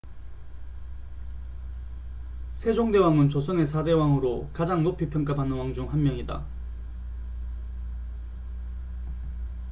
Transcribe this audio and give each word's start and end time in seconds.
세종대왕은 2.55 3.29
조선의 3.29 3.67
4대 3.67 3.95
왕으로 3.95 4.49
가장 4.55 4.81
높이 4.81 5.07
평가받는 5.11 5.55
왕 5.55 5.73
중 5.75 5.91
한 5.91 6.01
명이다 6.01 6.43